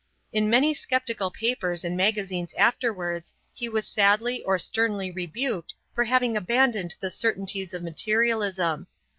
[0.33, 6.35] In many sceptical papers and magazines afterwards he was sadly or sternly rebuked for having
[6.35, 8.87] abandoned the certainties of materialism.